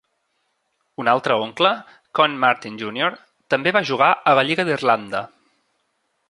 [1.01, 1.71] Un altre oncle,
[2.19, 3.19] Con Martin Junior,
[3.55, 5.23] també va jugar a la Lliga d'Irlanda.